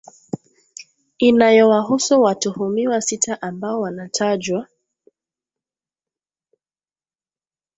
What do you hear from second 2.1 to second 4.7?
watuhumiwa sita ambao wanatajwa